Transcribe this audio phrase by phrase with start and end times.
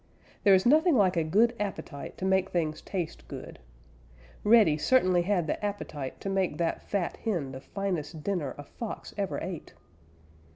[0.43, 3.59] There is nothing like a good appetite to make things taste good.
[4.43, 9.13] Reddy certainly had the appetite to make that fat hen the finest dinner a Fox
[9.15, 9.75] ever ate.